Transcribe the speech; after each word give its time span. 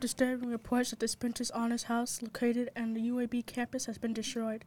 disturbing 0.00 0.50
reports 0.50 0.90
that 0.90 0.98
the 0.98 1.08
Spencer's 1.08 1.50
Honors 1.50 1.84
House, 1.84 2.20
located 2.22 2.70
on 2.76 2.94
the 2.94 3.08
UAB 3.08 3.46
campus, 3.46 3.86
has 3.86 3.98
been 3.98 4.12
destroyed. 4.12 4.64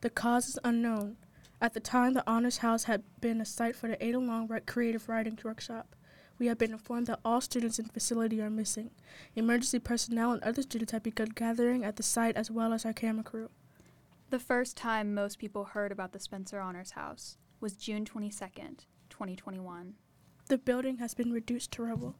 The 0.00 0.10
cause 0.10 0.48
is 0.48 0.58
unknown. 0.64 1.16
At 1.60 1.74
the 1.74 1.80
time, 1.80 2.14
the 2.14 2.24
Honors 2.26 2.58
House 2.58 2.84
had 2.84 3.02
been 3.20 3.40
a 3.40 3.44
site 3.44 3.76
for 3.76 3.88
the 3.88 4.04
Ada 4.04 4.18
Long 4.18 4.48
Creative 4.66 5.08
Writing 5.08 5.38
Workshop. 5.42 5.96
We 6.38 6.46
have 6.46 6.58
been 6.58 6.72
informed 6.72 7.06
that 7.06 7.20
all 7.24 7.40
students 7.40 7.78
in 7.78 7.86
the 7.86 7.92
facility 7.92 8.40
are 8.42 8.50
missing. 8.50 8.90
Emergency 9.34 9.78
personnel 9.78 10.32
and 10.32 10.42
other 10.42 10.62
students 10.62 10.92
have 10.92 11.02
begun 11.02 11.28
gathering 11.34 11.82
at 11.82 11.96
the 11.96 12.02
site 12.02 12.36
as 12.36 12.50
well 12.50 12.72
as 12.72 12.84
our 12.84 12.92
camera 12.92 13.24
crew. 13.24 13.50
The 14.28 14.38
first 14.38 14.76
time 14.76 15.14
most 15.14 15.38
people 15.38 15.64
heard 15.64 15.92
about 15.92 16.12
the 16.12 16.20
Spencer 16.20 16.60
Honors 16.60 16.90
House 16.90 17.38
was 17.60 17.74
June 17.74 18.04
22nd, 18.04 18.84
2021. 19.08 19.94
The 20.48 20.58
building 20.58 20.98
has 20.98 21.14
been 21.14 21.32
reduced 21.32 21.72
to 21.72 21.84
rubble. 21.84 22.16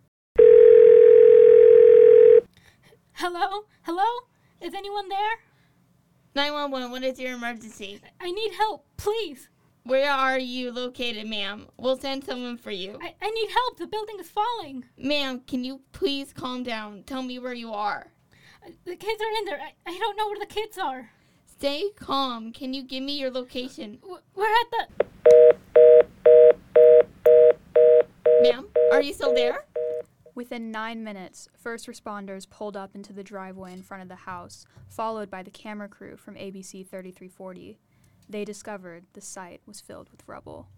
Hello? 3.19 3.63
Hello? 3.85 4.05
Is 4.61 4.75
anyone 4.75 5.09
there? 5.09 5.39
911, 6.35 6.91
what 6.91 7.03
is 7.03 7.19
your 7.19 7.33
emergency? 7.33 7.99
I 8.21 8.31
need 8.31 8.53
help, 8.53 8.85
please. 8.99 9.49
Where 9.85 10.11
are 10.11 10.39
you 10.39 10.71
located, 10.71 11.27
ma'am? 11.27 11.67
We'll 11.79 11.97
send 11.97 12.25
someone 12.25 12.59
for 12.59 12.73
you. 12.73 12.99
I, 13.03 13.15
I 13.23 13.31
need 13.31 13.49
help. 13.49 13.79
The 13.79 13.87
building 13.87 14.17
is 14.21 14.29
falling. 14.29 14.85
Ma'am, 14.99 15.41
can 15.47 15.65
you 15.65 15.81
please 15.93 16.35
calm 16.35 16.63
down? 16.63 17.05
Tell 17.05 17.23
me 17.23 17.39
where 17.39 17.55
you 17.55 17.73
are. 17.73 18.09
Uh, 18.63 18.73
the 18.85 18.97
kids 18.97 19.23
are 19.23 19.39
in 19.39 19.47
there. 19.47 19.61
I, 19.63 19.73
I 19.91 19.99
don't 19.99 20.19
know 20.19 20.27
where 20.27 20.39
the 20.39 20.45
kids 20.45 20.77
are. 20.77 21.09
Stay 21.47 21.85
calm. 21.99 22.53
Can 22.53 22.75
you 22.75 22.83
give 22.83 23.03
me 23.03 23.19
your 23.19 23.31
location? 23.31 23.99
We're 24.35 24.45
at 24.45 24.71
the. 24.71 25.57
Ma'am, 28.43 28.67
are 28.93 29.01
you 29.01 29.15
still 29.15 29.33
there? 29.35 29.65
Within 30.37 30.71
nine 30.71 31.03
minutes, 31.03 31.49
first 31.57 31.87
responders 31.87 32.49
pulled 32.49 32.77
up 32.77 32.95
into 32.95 33.15
the 33.15 33.25
driveway 33.25 33.73
in 33.73 33.83
front 33.83 34.03
of 34.03 34.11
the 34.11 34.15
house, 34.17 34.67
followed 34.87 35.31
by 35.31 35.43
the 35.43 35.51
camera 35.51 35.89
crew 35.89 36.15
from 36.19 36.35
ABC 36.35 36.87
3340. 36.87 37.79
They 38.29 38.45
discovered 38.45 39.07
the 39.15 39.23
site 39.23 39.63
was 39.65 39.81
filled 39.81 40.11
with 40.11 40.23
rubble. 40.27 40.69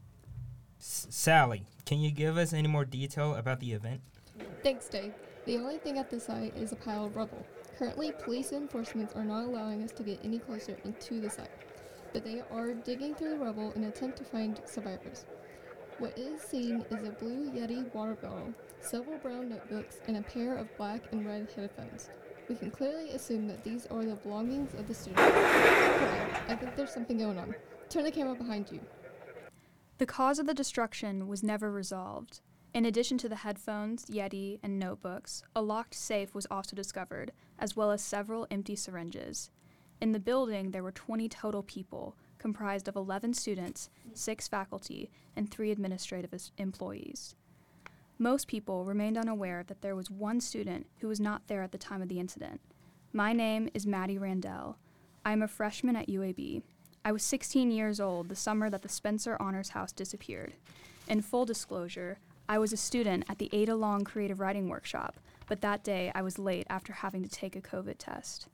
S- 0.79 1.09
Sally, 1.11 1.67
can 1.85 1.99
you 1.99 2.13
give 2.13 2.37
us 2.39 2.53
any 2.53 2.69
more 2.69 2.85
detail 2.85 3.35
about 3.35 3.59
the 3.59 3.73
event? 3.73 4.01
Thanks, 4.63 4.89
Dave. 4.89 5.13
The 5.45 5.57
only 5.57 5.79
thing 5.79 5.99
at 5.99 6.09
the 6.09 6.21
site 6.21 6.57
is 6.57 6.71
a 6.71 6.77
pile 6.77 7.07
of 7.07 7.17
rubble. 7.17 7.45
Currently, 7.81 8.13
police 8.13 8.53
enforcement 8.53 9.17
are 9.17 9.25
not 9.25 9.43
allowing 9.47 9.83
us 9.83 9.91
to 9.93 10.05
get 10.05 10.21
any 10.23 10.39
closer 10.39 10.77
into 10.85 11.21
the 11.21 11.31
site, 11.31 11.51
but 12.13 12.23
they 12.23 12.43
are 12.53 12.75
digging 12.75 13.17
through 13.17 13.31
the 13.31 13.45
rubble 13.45 13.73
in 13.73 13.83
an 13.83 13.89
attempt 13.89 14.19
to 14.19 14.25
find 14.25 14.61
survivors. 14.67 15.25
What 15.99 16.17
is 16.17 16.41
seen 16.41 16.85
is 16.93 17.09
a 17.09 17.11
blue 17.11 17.51
Yeti 17.51 17.93
water 17.93 18.15
bottle, 18.15 18.55
several 18.81 19.19
brown 19.19 19.49
notebooks, 19.49 19.99
and 20.07 20.17
a 20.17 20.23
pair 20.23 20.57
of 20.57 20.69
black 20.77 21.03
and 21.11 21.27
red 21.27 21.49
headphones. 21.57 22.09
We 22.49 22.55
can 22.55 22.71
clearly 22.71 23.11
assume 23.11 23.49
that 23.49 23.65
these 23.65 23.85
are 23.87 24.05
the 24.05 24.15
belongings 24.15 24.75
of 24.75 24.87
the 24.87 24.95
students. 24.95 25.21
I 25.21 26.55
think 26.55 26.77
there's 26.77 26.93
something 26.93 27.19
going 27.19 27.37
on. 27.37 27.53
Turn 27.89 28.05
the 28.05 28.13
camera 28.13 28.37
behind 28.37 28.71
you. 28.71 28.81
The 29.99 30.07
cause 30.07 30.39
of 30.39 30.47
the 30.47 30.55
destruction 30.55 31.27
was 31.27 31.43
never 31.43 31.69
resolved. 31.73 32.43
In 32.73 32.85
addition 32.85 33.19
to 33.19 33.29
the 33.29 33.35
headphones, 33.35 34.05
Yeti, 34.05 34.61
and 34.63 34.79
notebooks, 34.79 35.43
a 35.57 35.63
locked 35.63 35.95
safe 35.95 36.33
was 36.33 36.47
also 36.49 36.77
discovered, 36.77 37.33
as 37.59 37.75
well 37.75 37.91
as 37.91 38.03
several 38.03 38.47
empty 38.53 38.77
syringes. 38.77 39.51
In 40.01 40.13
the 40.13 40.21
building, 40.21 40.71
there 40.71 40.85
were 40.85 40.93
20 40.93 41.29
total 41.29 41.65
people, 41.65 42.15
comprised 42.39 42.89
of 42.89 42.97
11 42.97 43.35
students, 43.35 43.91
6 44.15 44.49
faculty, 44.49 45.11
and 45.37 45.51
3 45.51 45.71
administrative 45.71 46.33
employees. 46.59 47.35
Most 48.19 48.49
people 48.49 48.85
remained 48.85 49.17
unaware 49.17 49.63
that 49.69 49.81
there 49.83 49.95
was 49.95 50.11
one 50.11 50.41
student 50.41 50.87
who 50.99 51.09
was 51.09 51.21
not 51.21 51.47
there 51.47 51.63
at 51.63 51.73
the 51.73 51.79
time 51.79 52.03
of 52.03 52.09
the 52.09 52.19
incident. 52.19 52.61
My 53.13 53.33
name 53.33 53.69
is 53.75 53.87
Maddie 53.87 54.19
Randale. 54.19 54.75
I 55.25 55.33
am 55.33 55.43
a 55.43 55.49
freshman 55.49 55.97
at 55.97 56.09
UAB. 56.09 56.63
I 57.05 57.13
was 57.13 57.23
16 57.23 57.71
years 57.71 58.01
old 58.01 58.29
the 58.29 58.35
summer 58.35 58.69
that 58.71 58.83
the 58.83 58.89
Spencer 58.89 59.37
Honors 59.39 59.71
House 59.71 59.93
disappeared. 59.93 60.55
In 61.07 61.23
full 61.23 61.47
disclosure, 61.47 62.19
I 62.49 62.59
was 62.59 62.73
a 62.73 62.77
student 62.77 63.25
at 63.29 63.39
the 63.39 63.51
Ada 63.53 63.77
Long 63.77 64.05
Creative 64.05 64.41
Writing 64.41 64.69
Workshop, 64.69 65.21
but 65.47 65.61
that 65.61 65.85
day 65.85 66.11
I 66.15 66.23
was 66.23 66.39
late 66.39 66.67
after 66.69 66.93
having 66.93 67.23
to 67.23 67.29
take 67.29 67.55
a 67.57 67.61
COVID 67.61 67.97
test. 67.99 68.49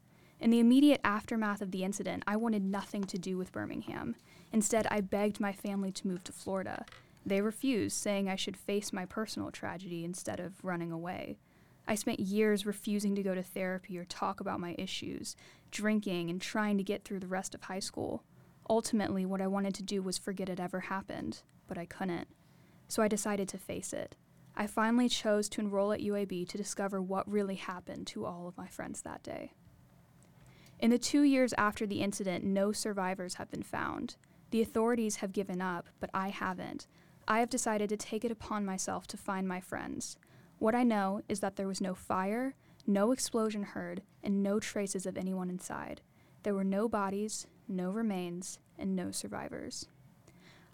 In 0.45 0.51
the 0.51 0.61
immediate 0.61 1.01
aftermath 1.05 1.63
of 1.63 1.71
the 1.71 1.85
incident, 1.85 2.23
I 2.27 2.37
wanted 2.37 2.63
nothing 2.63 3.05
to 3.05 3.17
do 3.17 3.39
with 3.39 3.51
Birmingham. 3.51 4.15
Instead, 4.53 4.87
I 4.91 5.01
begged 5.01 5.41
my 5.41 5.55
family 5.55 5.91
to 5.93 6.07
move 6.07 6.23
to 6.25 6.33
Florida. 6.33 6.85
They 7.25 7.41
refused, 7.41 7.97
saying 7.97 8.29
I 8.29 8.37
should 8.37 8.59
face 8.59 8.93
my 8.93 9.07
personal 9.07 9.51
tragedy 9.51 10.05
instead 10.05 10.41
of 10.41 10.63
running 10.63 10.93
away. 10.93 11.39
I 11.89 11.95
spent 11.95 12.21
years 12.21 12.67
refusing 12.67 13.15
to 13.15 13.23
go 13.23 13.35
to 13.35 13.43
therapy 13.43 13.97
or 13.97 14.05
talk 14.05 14.39
about 14.39 14.61
my 14.61 14.75
issues, 14.77 15.35
drinking, 15.71 16.29
and 16.29 16.43
trying 16.43 16.77
to 16.77 16.85
get 16.85 17.05
through 17.05 17.21
the 17.21 17.27
rest 17.27 17.55
of 17.55 17.63
high 17.63 17.81
school. 17.81 18.23
Ultimately, 18.69 19.25
what 19.25 19.41
I 19.41 19.47
wanted 19.47 19.75
to 19.77 19.83
do 19.83 20.03
was 20.03 20.19
forget 20.19 20.51
it 20.51 20.61
ever 20.61 20.81
happened, 20.81 21.41
but 21.67 21.79
I 21.79 21.87
couldn't. 21.87 22.29
So 22.87 23.03
I 23.03 23.09
decided 23.09 23.49
to 23.49 23.57
face 23.57 23.95
it. 23.95 24.15
I 24.55 24.67
finally 24.67 25.09
chose 25.09 25.49
to 25.49 25.63
enroll 25.63 25.95
at 25.95 26.03
UAB 26.03 26.47
to 26.51 26.59
discover 26.59 27.01
what 27.01 27.27
really 27.27 27.55
happened 27.55 28.07
to 28.09 28.27
all 28.27 28.47
of 28.47 28.59
my 28.59 28.69
friends 28.69 29.01
that 29.01 29.23
day. 29.23 29.55
In 30.81 30.91
the 30.91 30.99
two 30.99 31.23
years 31.23 31.55
after 31.57 31.87
the 31.87 32.03
incident, 32.03 32.45
no 32.45 32.73
survivors 32.73 33.35
have 33.35 33.51
been 33.51 33.63
found. 33.63 34.17
The 34.51 34.61
authorities 34.61 35.17
have 35.17 35.33
given 35.33 35.61
up, 35.61 35.89
but 36.01 36.11
I 36.13 36.29
haven't. 36.29 36.87
I 37.27 37.41
have 37.41 37.49
decided 37.49 37.89
to 37.89 37.97
take 37.97 38.25
it 38.25 38.31
upon 38.31 38.65
myself 38.65 39.07
to 39.09 39.17
find 39.17 39.49
my 39.49 39.61
friends. 39.61 40.17
What 40.59 40.75
I 40.75 40.83
know 40.83 41.23
is 41.29 41.41
that 41.41 41.57
there 41.57 41.69
was 41.69 41.81
no 41.81 41.95
fire, 41.95 42.55
no 42.87 43.13
explosion 43.13 43.63
heard, 43.63 44.03
and 44.23 44.43
no 44.43 44.61
traces 44.61 45.07
of 45.07 45.17
anyone 45.17 45.49
inside. 45.49 46.03
There 46.43 46.55
were 46.55 46.65
no 46.65 46.89
bodies, 46.89 47.47
no 47.67 47.91
remains, 47.91 48.59
and 48.79 48.95
no 48.95 49.11
survivors. 49.11 49.89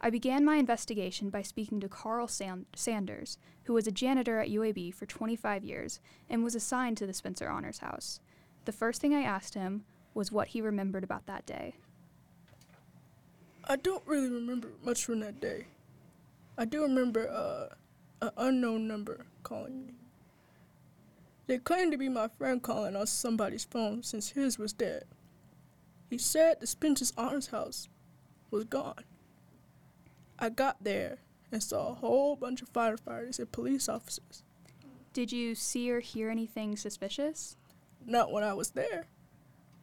I 0.01 0.11
began 0.11 0.45
my 0.45 0.57
investigation 0.57 1.31
by 1.31 1.43
speaking 1.43 1.79
to 1.81 1.89
Carl 1.89 2.27
Sanders, 2.27 3.39
who 3.65 3.75
was 3.75 3.87
a 3.87 3.93
janitor 3.93 4.41
at 4.41 4.49
UAB 4.49 4.95
for 4.95 5.07
25 5.07 5.63
years 5.63 6.01
and 6.29 6.43
was 6.43 6.55
assigned 6.55 6.97
to 6.97 7.07
the 7.07 7.13
Spencer 7.13 7.49
Honors 7.49 7.79
House. 7.79 8.21
The 8.65 8.73
first 8.73 9.01
thing 9.01 9.15
I 9.15 9.23
asked 9.23 9.55
him 9.55 9.85
was 10.15 10.31
what 10.31 10.49
he 10.49 10.61
remembered 10.61 11.05
about 11.05 11.27
that 11.27 11.47
day. 11.47 11.75
I 13.65 13.77
don't 13.77 14.03
really 14.07 14.29
remember 14.29 14.69
much 14.83 15.05
from 15.05 15.21
that 15.21 15.41
day. 15.41 15.67
I 16.59 16.65
do 16.65 16.83
remember 16.83 17.29
uh, 17.31 17.75
an 18.21 18.31
unknown 18.37 18.87
number 18.89 19.27
calling 19.43 19.87
me. 19.87 19.95
They 21.47 21.59
claimed 21.59 21.93
to 21.93 21.99
be 21.99 22.09
my 22.09 22.29
friend 22.29 22.63
calling 22.63 22.95
on 22.97 23.07
somebody's 23.07 23.65
phone 23.65 24.03
since 24.03 24.31
his 24.31 24.59
was 24.59 24.73
dead. 24.73 25.05
He 26.09 26.19
said 26.19 26.61
the 26.61 26.67
Spencer's 26.67 27.13
Honors 27.17 27.49
House 27.49 27.89
was 28.51 28.65
gone. 28.65 29.05
I 30.39 30.49
got 30.49 30.83
there 30.83 31.19
and 31.53 31.63
saw 31.63 31.89
a 31.89 31.95
whole 31.95 32.37
bunch 32.37 32.63
of 32.63 32.73
firefighters 32.73 33.39
and 33.39 33.51
police 33.51 33.89
officers. 33.89 34.43
Did 35.13 35.33
you 35.33 35.55
see 35.55 35.91
or 35.91 36.01
hear 36.01 36.31
anything 36.31 36.77
suspicious? 36.77 37.57
Not 38.07 38.33
when 38.33 38.45
I 38.45 38.55
was 38.55 38.71
there. 38.71 39.07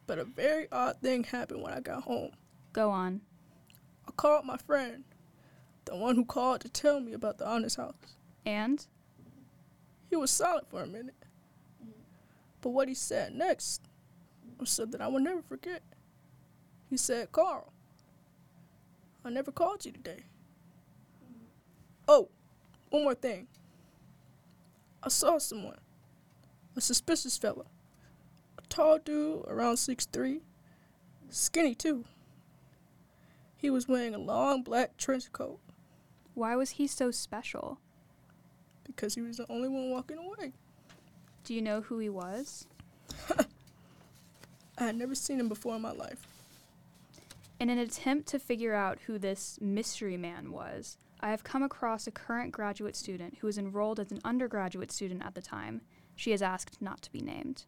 But 0.05 0.19
a 0.19 0.23
very 0.23 0.67
odd 0.71 1.01
thing 1.01 1.25
happened 1.25 1.61
when 1.61 1.73
I 1.73 1.81
got 1.81 2.03
home. 2.03 2.31
Go 2.73 2.89
on. 2.89 3.21
I 4.07 4.11
called 4.11 4.45
my 4.45 4.57
friend, 4.57 5.03
the 5.85 5.95
one 5.95 6.15
who 6.15 6.23
called 6.23 6.61
to 6.61 6.69
tell 6.69 7.01
me 7.01 7.13
about 7.13 7.37
the 7.37 7.47
honors 7.47 7.75
house. 7.75 8.15
And? 8.45 8.85
He 10.09 10.15
was 10.15 10.31
silent 10.31 10.69
for 10.69 10.81
a 10.81 10.87
minute. 10.87 11.15
But 12.61 12.69
what 12.69 12.87
he 12.87 12.93
said 12.93 13.35
next 13.35 13.81
was 14.59 14.69
something 14.69 15.01
I 15.01 15.07
will 15.07 15.19
never 15.19 15.41
forget. 15.41 15.81
He 16.89 16.95
said, 16.95 17.33
Carl, 17.33 17.73
I 19.25 19.29
never 19.29 19.51
called 19.51 19.85
you 19.85 19.91
today. 19.91 20.23
Oh, 22.07 22.29
one 22.89 23.03
more 23.03 23.13
thing. 23.13 23.47
I 25.03 25.09
saw 25.09 25.37
someone, 25.37 25.79
a 26.75 26.81
suspicious 26.81 27.37
fellow 27.37 27.65
tall 28.69 28.99
dude, 28.99 29.45
around 29.47 29.77
six 29.77 30.05
three, 30.05 30.41
skinny 31.29 31.75
too. 31.75 32.05
He 33.55 33.69
was 33.69 33.87
wearing 33.87 34.13
a 34.13 34.19
long 34.19 34.61
black 34.61 34.97
trench 34.97 35.31
coat. 35.31 35.59
Why 36.35 36.55
was 36.55 36.71
he 36.71 36.85
so 36.87 37.09
special? 37.09 37.79
Because 38.85 39.15
he 39.15 39.21
was 39.21 39.37
the 39.37 39.51
only 39.51 39.67
one 39.67 39.89
walking 39.89 40.17
away. 40.19 40.53
Do 41.43 41.53
you 41.53 41.61
know 41.61 41.81
who 41.81 41.97
he 41.97 42.09
was? 42.09 42.67
I 44.77 44.83
had 44.83 44.95
never 44.95 45.15
seen 45.15 45.39
him 45.39 45.49
before 45.49 45.75
in 45.75 45.81
my 45.81 45.91
life. 45.91 46.27
In 47.59 47.69
an 47.69 47.79
attempt 47.79 48.27
to 48.29 48.39
figure 48.39 48.75
out 48.75 48.99
who 49.07 49.17
this 49.17 49.57
mystery 49.59 50.17
man 50.17 50.51
was, 50.51 50.97
I 51.19 51.31
have 51.31 51.43
come 51.43 51.63
across 51.63 52.05
a 52.05 52.11
current 52.11 52.51
graduate 52.51 52.95
student 52.95 53.39
who 53.39 53.47
was 53.47 53.57
enrolled 53.57 53.99
as 53.99 54.11
an 54.11 54.21
undergraduate 54.23 54.91
student 54.91 55.25
at 55.25 55.33
the 55.33 55.41
time. 55.41 55.81
She 56.15 56.29
has 56.31 56.43
asked 56.43 56.79
not 56.79 57.01
to 57.01 57.11
be 57.11 57.21
named. 57.21 57.65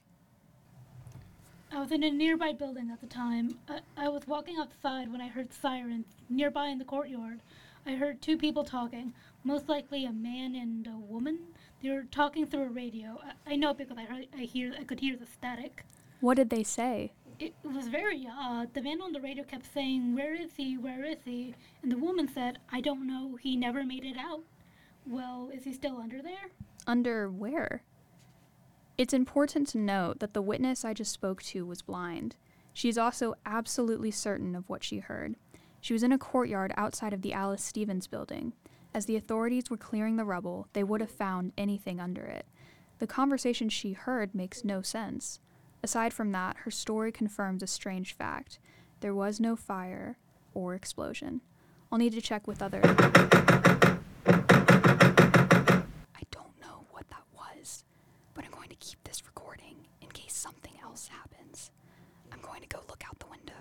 I 1.72 1.80
was 1.80 1.92
in 1.92 2.04
a 2.04 2.10
nearby 2.12 2.54
building 2.54 2.90
at 2.92 3.00
the 3.00 3.08
time. 3.08 3.60
I, 3.68 3.80
I 3.96 4.10
was 4.10 4.28
walking 4.28 4.58
outside 4.58 5.12
when 5.12 5.22
I 5.22 5.28
heard 5.28 5.54
sirens 5.54 6.08
nearby 6.30 6.68
in 6.68 6.80
the 6.80 6.86
courtyard. 6.86 7.42
I 7.86 7.92
heard 7.92 8.22
two 8.22 8.38
people 8.38 8.64
talking, 8.64 9.14
most 9.44 9.70
likely 9.70 10.04
a 10.06 10.12
man 10.12 10.56
and 10.56 10.88
a 10.88 10.98
woman. 10.98 11.40
They 11.82 11.90
were 11.90 12.04
talking 12.04 12.46
through 12.46 12.64
a 12.64 12.70
radio. 12.70 13.20
I, 13.24 13.54
I 13.54 13.56
know 13.56 13.74
because 13.74 13.98
I 13.98 14.04
heard, 14.04 14.28
I 14.36 14.42
hear, 14.42 14.74
I 14.80 14.84
could 14.84 15.00
hear 15.00 15.16
the 15.16 15.28
static. 15.28 15.86
What 16.22 16.36
did 16.38 16.50
they 16.50 16.64
say? 16.64 17.14
It 17.40 17.54
was 17.64 17.88
very 17.88 18.28
odd. 18.30 18.74
The 18.74 18.82
man 18.82 19.02
on 19.02 19.14
the 19.14 19.22
radio 19.22 19.46
kept 19.46 19.72
saying, 19.74 20.14
"Where 20.14 20.34
is 20.34 20.52
he? 20.58 20.78
Where 20.78 21.06
is 21.06 21.20
he?" 21.24 21.56
And 21.82 21.90
the 21.90 21.98
woman 21.98 22.28
said, 22.28 22.60
"I 22.70 22.82
don't 22.82 23.08
know. 23.08 23.38
He 23.38 23.56
never 23.56 23.86
made 23.86 24.04
it 24.04 24.18
out." 24.18 24.44
Well, 25.08 25.50
is 25.54 25.64
he 25.64 25.72
still 25.72 25.98
under 25.98 26.22
there? 26.22 26.52
Under 26.86 27.30
where? 27.30 27.84
It's 29.00 29.14
important 29.14 29.66
to 29.70 29.78
note 29.78 30.20
that 30.20 30.34
the 30.34 30.42
witness 30.42 30.84
I 30.84 30.94
just 30.94 31.14
spoke 31.14 31.42
to 31.44 31.66
was 31.66 31.82
blind. 31.82 32.36
She 32.74 32.90
is 32.90 32.98
also 32.98 33.34
absolutely 33.46 34.12
certain 34.12 34.58
of 34.58 34.68
what 34.68 34.84
she 34.84 35.00
heard. 35.00 35.36
She 35.80 35.94
was 35.94 36.04
in 36.04 36.12
a 36.12 36.18
courtyard 36.18 36.74
outside 36.76 37.14
of 37.14 37.22
the 37.22 37.32
Alys 37.32 37.64
Stephens 37.64 38.08
building. 38.08 38.52
As 38.94 39.06
the 39.06 39.16
authorities 39.16 39.70
were 39.70 39.78
clearing 39.78 40.18
the 40.18 40.26
rubble, 40.26 40.68
they 40.74 40.84
would 40.84 41.00
have 41.00 41.10
found 41.10 41.54
anything 41.58 42.02
under 42.02 42.26
it. 42.26 42.46
The 42.98 43.08
conversation 43.08 43.70
she 43.70 43.94
heard 43.94 44.36
makes 44.36 44.66
no 44.66 44.82
sense. 44.82 45.40
Aside 45.82 46.12
from 46.14 46.34
that, 46.34 46.58
her 46.66 46.72
story 46.72 47.14
confirms 47.14 47.64
a 47.64 47.68
strange 47.68 48.14
fact 48.14 48.60
there 49.00 49.16
was 49.16 49.40
no 49.40 49.56
fire 49.56 50.18
or 50.54 50.76
explosion. 50.76 51.40
I'll 51.90 52.00
need 52.00 52.12
to 52.12 52.22
check 52.22 52.48
with 52.48 52.62
other. 52.62 52.82
I 52.84 53.06
don't 56.32 56.60
know 56.60 56.84
what 56.92 57.10
that 57.12 57.24
was, 57.34 57.86
but 58.34 58.44
I'm 58.44 58.52
going 58.52 58.68
to 58.70 58.76
keep 58.76 59.02
this 59.04 59.26
recording 59.26 59.76
in 60.02 60.10
case 60.10 60.34
something 60.34 60.74
else 60.90 61.08
happens. 61.08 61.72
I'm 62.32 62.42
going 62.42 62.62
to 62.62 62.68
go 62.68 62.80
look 62.90 63.04
out 63.08 63.20
the 63.20 63.28
window. 63.28 63.54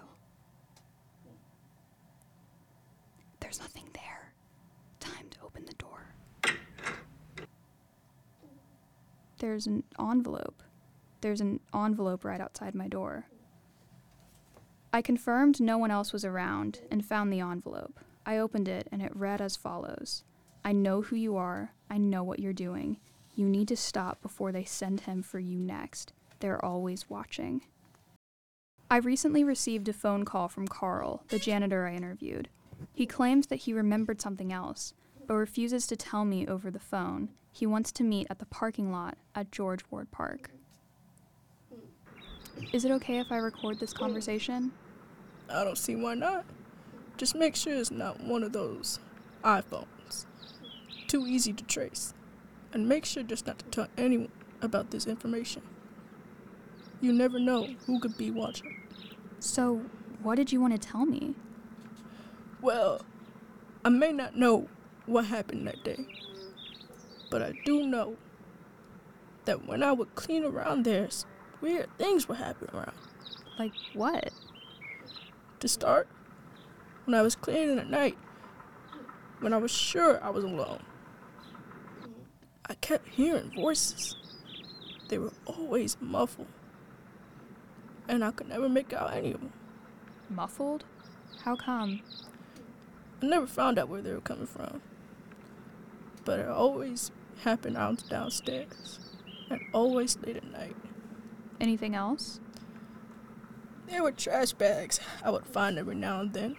There's 3.41 3.61
nothing 3.61 3.89
there. 3.93 4.33
Time 4.99 5.29
to 5.31 5.39
open 5.45 5.67
the 5.67 5.75
door. 5.75 6.15
There's 9.39 9.67
an 9.67 9.85
envelope. 10.01 10.63
There's 11.21 11.41
an 11.41 11.61
envelope 11.75 12.25
right 12.25 12.41
outside 12.41 12.75
my 12.75 12.89
door. 12.89 13.27
I 14.93 15.03
confirmed 15.03 15.61
no 15.61 15.77
one 15.77 15.91
else 15.91 16.13
was 16.13 16.25
around 16.25 16.81
and 16.91 17.05
found 17.05 17.33
the 17.33 17.41
envelope. 17.41 18.01
I 18.25 18.39
opened 18.39 18.69
it 18.69 18.89
and 18.91 19.03
it 19.03 19.15
read 19.15 19.41
as 19.41 19.57
follows 19.57 20.25
I 20.65 20.73
know 20.73 21.03
who 21.03 21.17
you 21.17 21.37
are. 21.37 21.73
I 21.89 21.99
know 21.99 22.25
what 22.25 22.41
you're 22.41 22.53
doing. 22.53 22.99
You 23.35 23.49
need 23.49 23.69
to 23.69 23.77
stop 23.77 24.21
before 24.21 24.51
they 24.51 24.65
send 24.65 25.03
him 25.03 25.23
for 25.23 25.39
you 25.39 25.59
next. 25.59 26.13
They're 26.41 26.65
always 26.65 27.11
watching. 27.11 27.63
I 28.91 28.97
recently 28.99 29.45
received 29.45 29.89
a 29.89 29.93
phone 29.93 30.25
call 30.25 30.49
from 30.49 30.67
Carl, 30.67 31.23
the 31.29 31.39
janitor 31.39 31.87
I 31.87 31.95
interviewed. 31.95 32.49
He 32.95 33.07
claims 33.07 33.49
that 33.49 33.57
he 33.57 33.73
remembered 33.73 34.21
something 34.21 34.53
else, 34.53 34.95
but 35.27 35.35
refuses 35.35 35.87
to 35.89 35.97
tell 35.97 36.25
me 36.25 36.47
over 36.47 36.71
the 36.71 36.79
phone. 36.79 37.29
He 37.53 37.67
wants 37.67 37.93
to 37.93 38.05
meet 38.05 38.29
at 38.31 38.39
the 38.39 38.47
parking 38.47 38.91
lot 38.91 39.19
at 39.35 39.53
George 39.53 39.83
Ward 39.91 40.11
Park. 40.11 40.51
Is 42.73 42.85
it 42.85 42.91
okay 42.93 43.19
if 43.19 43.31
I 43.31 43.37
record 43.37 43.79
this 43.79 43.93
conversation? 43.93 44.73
I 45.51 45.65
don't 45.65 45.79
see 45.79 45.97
why 45.97 46.15
not. 46.15 46.45
Just 47.17 47.35
make 47.35 47.57
sure 47.57 47.75
it's 47.75 47.91
not 47.91 48.21
one 48.21 48.43
of 48.43 48.53
those 48.53 49.01
iPhones. 49.45 50.27
Too 51.09 51.27
easy 51.27 51.53
to 51.53 51.65
trace. 51.65 52.15
And 52.73 52.89
make 52.89 53.05
sure 53.05 53.23
just 53.23 53.47
not 53.47 53.59
to 53.59 53.65
tell 53.67 53.89
anyone 53.97 54.31
about 54.61 54.91
this 54.91 55.07
information. 55.07 55.63
You 57.01 57.13
never 57.13 57.39
know 57.39 57.69
who 57.87 58.01
could 58.01 58.17
be 58.17 58.31
watching. 58.31 58.83
So, 59.39 59.83
what 60.23 60.35
did 60.35 60.51
you 60.51 60.61
want 60.61 60.81
to 60.81 60.89
tell 60.89 61.07
me? 61.07 61.35
Well, 62.61 63.03
I 63.85 63.89
may 63.89 64.13
not 64.13 64.37
know 64.37 64.69
what 65.07 65.27
happened 65.27 65.67
that 65.69 65.85
day, 65.85 66.07
but 67.31 67.41
I 67.41 67.53
do 67.65 67.87
know 67.87 68.17
that 69.45 69.67
when 69.67 69.83
I 69.83 69.93
would 69.93 70.15
clean 70.17 70.45
around 70.45 70.85
there, 70.85 71.09
weird 71.61 71.89
things 71.99 72.29
would 72.29 72.39
happen 72.39 72.69
around. 72.75 72.97
Like, 73.59 73.73
what? 73.95 74.31
To 75.61 75.69
start, 75.69 76.09
when 77.05 77.15
I 77.15 77.23
was 77.23 77.37
cleaning 77.37 77.79
at 77.79 77.89
night, 77.89 78.19
when 79.41 79.53
I 79.53 79.57
was 79.57 79.71
sure 79.71 80.23
I 80.23 80.31
was 80.31 80.45
alone, 80.45 80.83
I 82.67 82.75
kept 82.75 83.09
hearing 83.09 83.53
voices. 83.55 84.17
They 85.09 85.19
were 85.19 85.33
always 85.47 85.97
muffled, 86.01 86.49
and 88.09 88.25
I 88.25 88.31
could 88.31 88.49
never 88.49 88.69
make 88.69 88.93
out 88.93 89.15
any 89.15 89.33
of 89.33 89.41
them. 89.41 89.53
Muffled? 90.31 90.85
How 91.45 91.57
come? 91.57 92.01
I 93.23 93.27
never 93.27 93.47
found 93.47 93.79
out 93.79 93.89
where 93.89 94.03
they 94.03 94.13
were 94.13 94.21
coming 94.21 94.47
from, 94.47 94.81
but 96.25 96.41
it 96.41 96.49
always 96.49 97.11
happened 97.43 97.77
out 97.77 98.03
downstairs, 98.09 98.99
and 99.51 99.61
always 99.73 100.19
late 100.19 100.37
at 100.37 100.51
night. 100.51 100.77
Anything 101.61 101.95
else? 101.95 102.41
There 103.87 104.03
were 104.03 104.13
trash 104.13 104.53
bags 104.53 105.01
I 105.25 105.31
would 105.31 105.47
find 105.47 105.79
every 105.79 105.95
now 105.95 106.21
and 106.21 106.33
then. 106.33 106.57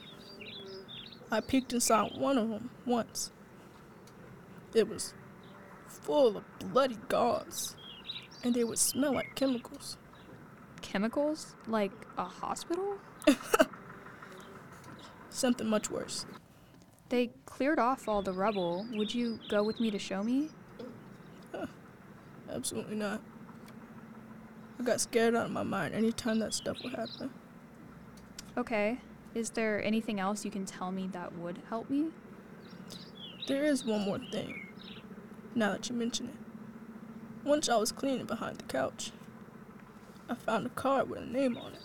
I 1.31 1.42
peeked 1.42 1.74
inside 1.74 2.18
one 2.18 2.38
of 2.38 2.50
them 2.50 2.72
once. 2.86 3.31
It 4.74 4.88
was 4.88 5.13
full 5.88 6.38
of 6.38 6.44
bloody 6.60 6.98
gauze, 7.07 7.75
and 8.44 8.54
they 8.54 8.63
would 8.63 8.80
smell 8.80 9.13
like 9.13 9.36
chemicals. 9.36 9.98
Chemicals? 10.90 11.56
Like 11.68 11.92
a 12.18 12.24
hospital? 12.24 12.98
Something 15.30 15.68
much 15.68 15.92
worse. 15.92 16.26
They 17.10 17.30
cleared 17.46 17.78
off 17.78 18.08
all 18.08 18.24
the 18.24 18.34
rubble. 18.34 18.88
Would 18.94 19.14
you 19.14 19.40
go 19.50 19.62
with 19.62 19.80
me 19.80 19.92
to 19.92 20.00
show 20.00 20.24
me? 20.24 20.50
Absolutely 22.52 22.96
not. 22.96 23.22
I 24.80 24.84
got 24.84 25.00
scared 25.00 25.36
out 25.36 25.46
of 25.46 25.52
my 25.52 25.62
mind 25.62 25.94
anytime 25.94 26.40
that 26.40 26.56
stuff 26.56 26.78
would 26.84 26.96
happen. 26.96 27.30
Okay. 28.58 28.98
Is 29.36 29.52
there 29.52 29.84
anything 29.84 30.20
else 30.20 30.44
you 30.44 30.50
can 30.50 30.66
tell 30.66 30.92
me 30.92 31.08
that 31.12 31.36
would 31.36 31.60
help 31.70 31.92
me? 31.92 32.08
There 33.48 33.64
is 33.64 33.86
one 33.86 34.02
more 34.02 34.20
thing, 34.32 34.68
now 35.54 35.74
that 35.74 35.88
you 35.88 35.96
mention 35.96 36.30
it. 36.30 37.48
Once 37.48 37.70
I 37.70 37.78
was 37.78 37.92
cleaning 37.92 38.26
behind 38.26 38.58
the 38.58 38.64
couch, 38.64 39.12
I 40.30 40.36
found 40.36 40.66
a 40.68 40.70
card 40.70 41.10
with 41.10 41.20
a 41.22 41.26
name 41.26 41.58
on 41.58 41.74
it 41.74 41.80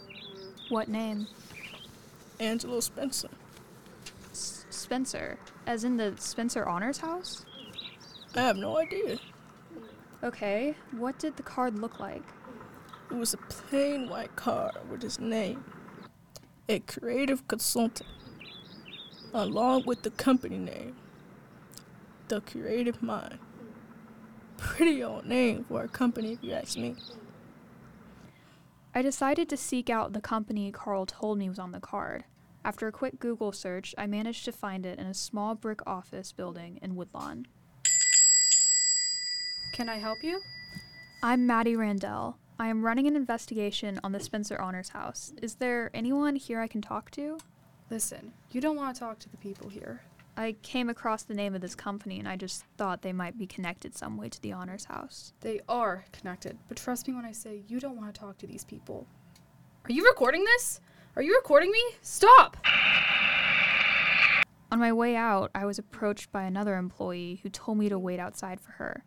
What 0.69 0.89
name? 0.89 1.27
Angelo 2.41 2.81
Spencer. 2.81 3.29
S- 4.33 4.67
Spencer. 4.71 5.39
As 5.67 5.85
in 5.85 5.97
the 5.97 6.15
Spencer 6.19 6.67
Honors 6.67 6.99
House? 6.99 7.47
I 8.35 8.41
have 8.41 8.57
no 8.57 8.77
idea. 8.79 9.19
Okay. 10.23 10.75
What 10.93 11.19
did 11.19 11.37
the 11.37 11.43
card 11.45 11.79
look 11.79 12.01
like? 12.01 12.23
It 13.11 13.15
was 13.15 13.35
a 13.35 13.39
plain 13.39 14.09
white 14.09 14.35
card 14.35 14.73
with 14.91 15.03
his 15.03 15.21
name, 15.21 15.65
a 16.69 16.81
creative 16.81 17.47
consultant, 17.47 18.09
along 19.33 19.85
with 19.87 20.03
the 20.03 20.11
company 20.11 20.59
name, 20.59 20.97
The 22.29 22.41
Creative 22.41 23.01
Mind. 23.03 23.39
Pretty 24.57 25.05
old 25.05 25.27
name 25.27 25.65
for 25.69 25.85
a 25.85 25.89
company, 25.89 26.33
if 26.33 26.39
you 26.43 26.53
ask 26.53 26.77
me. 26.79 26.97
I 28.97 29.03
decided 29.03 29.49
to 29.49 29.57
seek 29.57 29.91
out 29.91 30.13
the 30.13 30.21
company 30.21 30.71
Carl 30.71 31.05
told 31.05 31.37
me 31.37 31.49
was 31.49 31.59
on 31.59 31.73
the 31.73 31.81
card. 31.81 32.23
After 32.65 32.87
a 32.87 32.93
quick 32.93 33.19
Google 33.19 33.51
search, 33.51 33.93
I 33.99 34.07
managed 34.07 34.45
to 34.45 34.53
find 34.53 34.87
it 34.87 35.01
in 35.01 35.07
a 35.07 35.15
small 35.15 35.57
brick 35.57 35.81
office 35.85 36.31
building 36.31 36.79
in 36.81 36.95
Woodlawn. 36.95 37.49
Can 39.73 39.89
I 39.89 39.97
help 39.97 40.23
you? 40.23 40.41
I'm 41.25 41.45
Maddie 41.45 41.75
Randale. 41.75 42.37
I 42.61 42.69
am 42.69 42.85
running 42.85 43.09
an 43.09 43.17
investigation 43.17 43.99
on 44.05 44.13
the 44.13 44.21
Spencer 44.21 44.61
Honors 44.61 44.91
House. 44.91 45.33
Is 45.43 45.57
there 45.57 45.91
anyone 45.93 46.37
here 46.37 46.61
I 46.61 46.69
can 46.69 46.81
talk 46.81 47.11
to? 47.13 47.39
Listen, 47.91 48.33
you 48.53 48.61
don't 48.61 48.77
want 48.77 48.95
to 48.95 49.01
talk 49.01 49.19
to 49.19 49.29
the 49.29 49.37
people 49.39 49.69
here. 49.69 50.03
I 50.37 50.57
came 50.63 50.89
across 50.89 51.23
the 51.23 51.35
name 51.35 51.55
of 51.55 51.61
this 51.61 51.77
company 51.77 52.19
and 52.19 52.29
I 52.29 52.37
just 52.37 52.65
thought 52.77 53.03
they 53.03 53.13
might 53.13 53.39
be 53.39 53.47
connected 53.47 53.97
some 53.97 54.17
way 54.17 54.29
to 54.29 54.43
the 54.43 54.53
Honors 54.53 54.87
House. 54.87 55.33
They 55.43 55.61
are 55.69 56.05
connected, 56.13 56.59
but 56.67 56.77
trust 56.77 57.07
me 57.07 57.15
when 57.15 57.25
I 57.25 57.31
say 57.31 57.63
you 57.69 57.79
don't 57.79 57.97
want 57.97 58.13
to 58.13 58.21
talk 58.21 58.39
to 58.39 58.47
these 58.47 58.65
people. 58.65 59.07
Are 59.85 59.93
you 59.93 60.05
recording 60.05 60.45
this? 60.45 60.81
Are 61.15 61.23
you 61.23 61.37
recording 61.37 61.71
me? 61.71 61.81
Stop! 62.03 62.57
On 64.73 64.81
my 64.81 64.93
way 64.93 65.15
out, 65.15 65.53
I 65.55 65.67
was 65.67 65.79
approached 65.79 66.33
by 66.33 66.43
another 66.43 66.77
employee 66.77 67.39
who 67.45 67.49
told 67.49 67.79
me 67.79 67.89
to 67.89 67.99
wait 67.99 68.19
outside 68.19 68.61
for 68.61 68.73
her. 68.73 69.05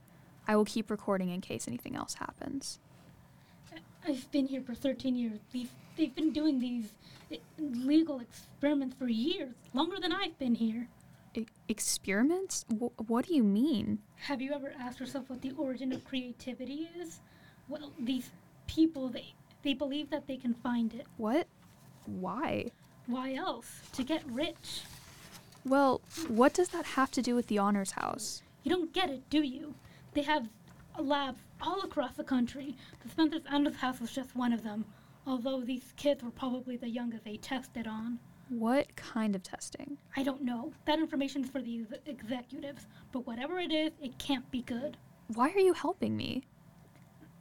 I 0.48 0.56
will 0.56 0.64
keep 0.64 0.90
recording 0.90 1.30
in 1.30 1.42
case 1.42 1.68
anything 1.68 1.98
else 1.98 2.14
happens. 2.14 2.80
I've 4.08 4.32
been 4.32 4.48
here 4.48 4.62
for 4.62 4.74
13 4.74 5.18
years. 5.18 5.40
They've, 5.52 5.70
they've 5.98 6.16
been 6.16 6.32
doing 6.32 6.62
these 6.62 6.86
uh, 7.30 7.36
legal 7.60 8.22
experiments 8.22 8.96
for 8.98 9.10
years, 9.10 9.54
longer 9.74 9.98
than 10.00 10.14
I've 10.14 10.40
been 10.40 10.56
here. 10.56 10.88
Experiments? 11.68 12.64
W- 12.70 12.92
what 13.08 13.28
do 13.28 13.36
you 13.36 13.44
mean? 13.44 14.00
Have 14.16 14.42
you 14.42 14.54
ever 14.54 14.74
asked 14.80 15.00
yourself 15.00 15.30
what 15.30 15.42
the 15.42 15.52
origin 15.58 15.92
of 15.92 16.04
creativity 16.06 16.90
is? 17.00 17.20
Well, 17.68 17.92
these 18.00 18.32
people, 18.68 19.10
they, 19.10 19.34
they 19.64 19.74
believe 19.74 20.10
that 20.10 20.28
they 20.28 20.38
can 20.38 20.54
find 20.54 20.94
it. 20.94 21.06
What? 21.18 21.48
Why? 22.06 22.68
Why 23.08 23.36
else? 23.36 23.82
To 23.94 24.04
get 24.04 24.24
rich. 24.30 24.82
Well, 25.66 26.02
what 26.28 26.54
does 26.54 26.70
that 26.70 26.86
have 26.86 27.12
to 27.12 27.22
do 27.22 27.36
with 27.36 27.48
the 27.48 27.58
honors 27.58 27.92
house? 27.92 28.42
You 28.64 28.72
don't 28.72 28.94
get 28.94 29.10
it, 29.10 29.30
do 29.30 29.42
you? 29.42 29.76
They 30.14 30.22
have 30.24 30.48
labs 30.98 31.42
all 31.62 31.82
across 31.82 32.14
the 32.16 32.24
country. 32.24 32.76
The 33.04 33.10
Spencer's 33.10 33.44
Honors 33.50 33.76
House 33.78 34.00
was 34.00 34.12
just 34.12 34.36
one 34.36 34.54
of 34.54 34.64
them, 34.64 34.86
although 35.26 35.62
these 35.62 35.94
kids 35.98 36.24
were 36.24 36.32
probably 36.32 36.78
the 36.78 36.90
youngest 36.90 37.24
they 37.24 37.38
tested 37.38 37.88
on. 37.88 38.20
What 38.50 38.96
kind 38.96 39.36
of 39.36 39.44
testing? 39.44 39.98
I 40.16 40.24
don't 40.24 40.44
know. 40.44 40.72
That 40.86 41.00
information 41.00 41.44
is 41.44 41.50
for 41.50 41.62
the 41.62 41.82
ex- 41.82 42.00
executives, 42.06 42.88
but 43.12 43.28
whatever 43.28 43.60
it 43.60 43.72
is, 43.72 43.92
it 44.02 44.18
can't 44.18 44.50
be 44.52 44.62
good. 44.62 44.98
Why 45.34 45.50
are 45.52 45.60
you 45.60 45.74
helping 45.74 46.16
me? 46.16 46.44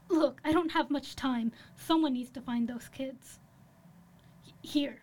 Look, 0.08 0.40
I 0.44 0.52
don't 0.52 0.70
have 0.72 0.90
much 0.90 1.14
time. 1.16 1.52
Someone 1.76 2.12
needs 2.12 2.30
to 2.30 2.40
find 2.40 2.68
those 2.68 2.88
kids. 2.92 3.38
H- 4.46 4.54
Here. 4.62 5.00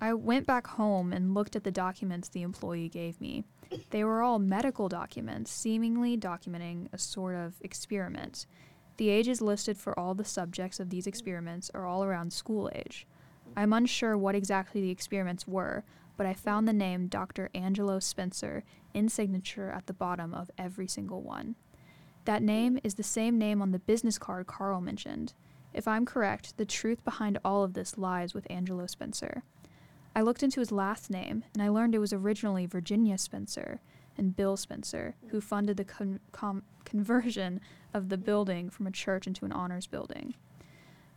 I 0.00 0.12
went 0.12 0.46
back 0.46 0.66
home 0.66 1.12
and 1.12 1.32
looked 1.34 1.56
at 1.56 1.64
the 1.64 1.70
documents 1.70 2.28
the 2.28 2.42
employee 2.42 2.90
gave 2.90 3.18
me. 3.20 3.44
They 3.90 4.04
were 4.04 4.20
all 4.22 4.38
medical 4.38 4.88
documents, 4.88 5.50
seemingly 5.50 6.18
documenting 6.18 6.88
a 6.92 6.98
sort 6.98 7.34
of 7.34 7.54
experiment. 7.62 8.46
The 8.98 9.08
ages 9.08 9.40
listed 9.40 9.76
for 9.78 9.98
all 9.98 10.14
the 10.14 10.24
subjects 10.24 10.78
of 10.80 10.90
these 10.90 11.06
experiments 11.06 11.70
are 11.74 11.86
all 11.86 12.04
around 12.04 12.32
school 12.32 12.70
age. 12.74 13.06
I'm 13.56 13.72
unsure 13.72 14.18
what 14.18 14.34
exactly 14.34 14.80
the 14.80 14.90
experiments 14.90 15.48
were, 15.48 15.84
but 16.16 16.26
I 16.26 16.34
found 16.34 16.68
the 16.68 16.72
name 16.72 17.08
Dr. 17.08 17.48
Angelo 17.54 17.98
Spencer 17.98 18.64
in 18.92 19.08
signature 19.08 19.70
at 19.70 19.86
the 19.86 19.94
bottom 19.94 20.34
of 20.34 20.50
every 20.58 20.86
single 20.86 21.22
one. 21.22 21.56
That 22.26 22.42
name 22.42 22.78
is 22.84 22.94
the 22.94 23.02
same 23.02 23.38
name 23.38 23.62
on 23.62 23.70
the 23.70 23.78
business 23.78 24.18
card 24.18 24.46
Carl 24.46 24.80
mentioned. 24.80 25.32
If 25.72 25.86
I'm 25.86 26.04
correct, 26.04 26.56
the 26.56 26.64
truth 26.66 27.04
behind 27.04 27.38
all 27.44 27.62
of 27.62 27.74
this 27.74 27.96
lies 27.96 28.34
with 28.34 28.50
Angelo 28.50 28.86
Spencer. 28.86 29.42
I 30.14 30.22
looked 30.22 30.42
into 30.42 30.60
his 30.60 30.72
last 30.72 31.10
name, 31.10 31.44
and 31.52 31.62
I 31.62 31.68
learned 31.68 31.94
it 31.94 31.98
was 31.98 32.12
originally 32.12 32.66
Virginia 32.66 33.18
Spencer 33.18 33.80
and 34.16 34.34
Bill 34.34 34.56
Spencer, 34.56 35.14
who 35.28 35.40
funded 35.40 35.76
the 35.76 35.84
con- 35.84 36.20
com- 36.32 36.62
conversion 36.84 37.60
of 37.92 38.08
the 38.08 38.16
building 38.16 38.70
from 38.70 38.86
a 38.86 38.90
church 38.90 39.26
into 39.26 39.44
an 39.44 39.52
honors 39.52 39.86
building. 39.86 40.34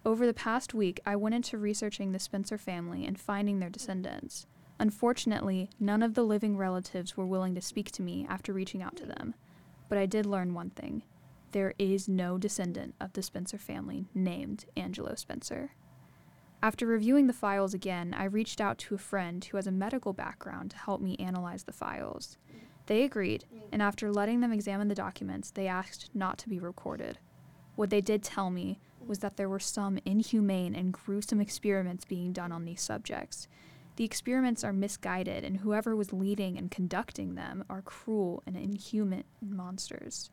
Over 0.05 0.25
the 0.25 0.33
past 0.33 0.73
week, 0.73 1.01
I 1.05 1.15
went 1.15 1.35
into 1.35 1.57
researching 1.57 2.11
the 2.11 2.19
Spencer 2.19 2.57
family 2.57 3.05
and 3.05 3.19
finding 3.19 3.59
their 3.59 3.69
descendants. 3.69 4.47
Unfortunately, 4.79 5.69
none 5.79 6.01
of 6.01 6.13
the 6.13 6.23
living 6.23 6.55
relatives 6.55 7.17
were 7.17 7.25
willing 7.25 7.53
to 7.55 7.61
speak 7.61 7.91
to 7.91 8.01
me 8.01 8.25
after 8.29 8.53
reaching 8.53 8.81
out 8.81 8.95
to 8.95 9.05
them. 9.05 9.35
But 9.89 9.97
I 9.97 10.05
did 10.05 10.25
learn 10.25 10.53
one 10.53 10.69
thing 10.69 11.03
there 11.51 11.73
is 11.79 12.07
no 12.07 12.37
descendant 12.37 12.93
of 12.99 13.13
the 13.13 13.23
Spencer 13.23 13.57
family 13.57 14.07
named 14.13 14.65
Angelo 14.77 15.15
Spencer. 15.15 15.71
After 16.61 16.85
reviewing 16.85 17.27
the 17.27 17.33
files 17.33 17.73
again, 17.73 18.13
I 18.15 18.25
reached 18.25 18.61
out 18.61 18.77
to 18.79 18.95
a 18.95 18.99
friend 18.99 19.43
who 19.43 19.57
has 19.57 19.65
a 19.65 19.71
medical 19.71 20.13
background 20.13 20.71
to 20.71 20.77
help 20.77 21.01
me 21.01 21.15
analyze 21.17 21.63
the 21.63 21.71
files. 21.71 22.37
They 22.85 23.03
agreed, 23.03 23.45
and 23.71 23.81
after 23.81 24.11
letting 24.11 24.41
them 24.41 24.53
examine 24.53 24.89
the 24.89 24.95
documents, 24.95 25.49
they 25.51 25.67
asked 25.67 26.11
not 26.13 26.37
to 26.39 26.49
be 26.49 26.59
recorded. 26.59 27.17
What 27.75 27.89
they 27.89 28.01
did 28.01 28.23
tell 28.23 28.51
me 28.51 28.79
was 29.09 29.19
that 29.19 29.35
there 29.35 29.49
were 29.49 29.59
some 29.59 29.99
inhumane 30.05 30.75
and 30.75 30.93
gruesome 30.93 31.41
experiments 31.41 32.05
being 32.05 32.31
done 32.31 32.53
on 32.53 32.63
these 32.63 32.81
subjects. 32.81 33.49
The 33.97 34.05
experiments 34.05 34.63
are 34.63 34.71
misguided, 34.71 35.43
and 35.43 35.57
whoever 35.57 35.93
was 35.93 36.13
leading 36.13 36.57
and 36.57 36.71
conducting 36.71 37.35
them 37.35 37.65
are 37.69 37.81
cruel 37.81 38.43
and 38.47 38.55
inhuman 38.55 39.25
monsters. 39.41 40.29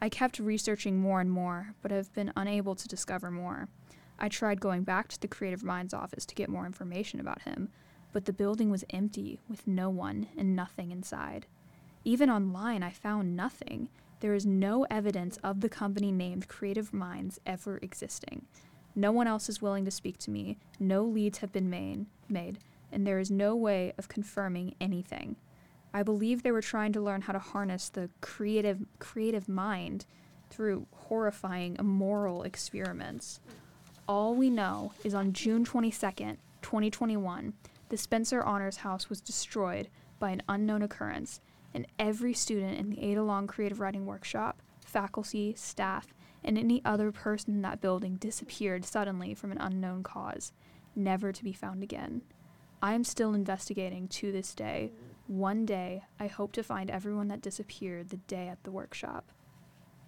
I 0.00 0.08
kept 0.08 0.40
researching 0.40 0.98
more 0.98 1.20
and 1.20 1.30
more, 1.30 1.74
but 1.80 1.92
have 1.92 2.12
been 2.12 2.32
unable 2.34 2.74
to 2.74 2.88
discover 2.88 3.30
more. 3.30 3.68
I 4.18 4.28
tried 4.28 4.60
going 4.60 4.82
back 4.82 5.06
to 5.08 5.20
the 5.20 5.28
Creative 5.28 5.62
Minds 5.62 5.94
office 5.94 6.26
to 6.26 6.34
get 6.34 6.48
more 6.48 6.66
information 6.66 7.20
about 7.20 7.42
him, 7.42 7.68
but 8.12 8.24
the 8.24 8.32
building 8.32 8.70
was 8.70 8.84
empty 8.90 9.38
with 9.48 9.66
no 9.66 9.90
one 9.90 10.26
and 10.36 10.56
nothing 10.56 10.90
inside. 10.90 11.46
Even 12.04 12.30
online, 12.30 12.82
I 12.82 12.90
found 12.90 13.36
nothing. 13.36 13.88
There 14.22 14.34
is 14.34 14.46
no 14.46 14.86
evidence 14.88 15.36
of 15.38 15.62
the 15.62 15.68
company 15.68 16.12
named 16.12 16.46
Creative 16.46 16.92
Minds 16.92 17.40
ever 17.44 17.80
existing. 17.82 18.46
No 18.94 19.10
one 19.10 19.26
else 19.26 19.48
is 19.48 19.60
willing 19.60 19.84
to 19.84 19.90
speak 19.90 20.16
to 20.18 20.30
me, 20.30 20.58
no 20.78 21.02
leads 21.02 21.38
have 21.38 21.52
been 21.52 21.68
made, 21.68 22.06
made, 22.28 22.60
and 22.92 23.04
there 23.04 23.18
is 23.18 23.32
no 23.32 23.56
way 23.56 23.92
of 23.98 24.06
confirming 24.06 24.76
anything. 24.80 25.34
I 25.92 26.04
believe 26.04 26.44
they 26.44 26.52
were 26.52 26.62
trying 26.62 26.92
to 26.92 27.00
learn 27.00 27.22
how 27.22 27.32
to 27.32 27.40
harness 27.40 27.88
the 27.88 28.10
creative 28.20 28.86
creative 29.00 29.48
mind 29.48 30.06
through 30.50 30.86
horrifying 30.92 31.74
immoral 31.80 32.44
experiments. 32.44 33.40
All 34.06 34.36
we 34.36 34.50
know 34.50 34.92
is 35.02 35.14
on 35.14 35.32
June 35.32 35.64
22nd, 35.64 36.36
2021, 36.62 37.54
the 37.88 37.96
Spencer 37.96 38.40
Honors 38.40 38.76
House 38.76 39.10
was 39.10 39.20
destroyed 39.20 39.88
by 40.20 40.30
an 40.30 40.44
unknown 40.48 40.82
occurrence, 40.82 41.40
and 41.74 41.86
every 41.98 42.34
student 42.34 42.78
in 42.78 42.90
the 42.90 43.02
Ada 43.02 43.22
Long 43.22 43.46
Creative 43.46 43.80
Writing 43.80 44.06
Workshop, 44.06 44.62
faculty, 44.84 45.54
staff, 45.56 46.12
and 46.44 46.58
any 46.58 46.82
other 46.84 47.12
person 47.12 47.54
in 47.54 47.62
that 47.62 47.80
building 47.80 48.16
disappeared 48.16 48.84
suddenly 48.84 49.34
from 49.34 49.52
an 49.52 49.58
unknown 49.58 50.02
cause, 50.02 50.52
never 50.94 51.32
to 51.32 51.44
be 51.44 51.52
found 51.52 51.82
again. 51.82 52.22
I 52.82 52.94
am 52.94 53.04
still 53.04 53.32
investigating 53.32 54.08
to 54.08 54.32
this 54.32 54.54
day. 54.54 54.92
One 55.28 55.64
day, 55.64 56.02
I 56.18 56.26
hope 56.26 56.52
to 56.52 56.64
find 56.64 56.90
everyone 56.90 57.28
that 57.28 57.40
disappeared 57.40 58.08
the 58.08 58.16
day 58.16 58.48
at 58.48 58.64
the 58.64 58.72
workshop. 58.72 59.30